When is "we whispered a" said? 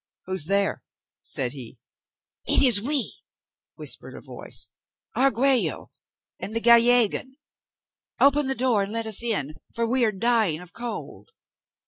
2.81-4.19